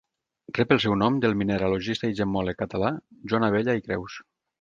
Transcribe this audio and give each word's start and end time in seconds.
Rep 0.57 0.71
el 0.75 0.79
seu 0.85 0.95
nom 1.01 1.19
del 1.25 1.35
mineralogista 1.41 2.09
i 2.11 2.15
gemmòleg 2.21 2.59
català 2.65 2.91
Joan 3.35 3.47
Abella 3.49 3.77
i 3.81 3.85
Creus. 3.89 4.17